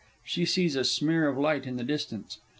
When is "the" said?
1.77-1.83